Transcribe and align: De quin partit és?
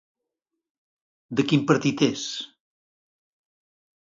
De 1.41 1.45
quin 1.51 1.67
partit 1.73 2.03
és? 2.09 2.25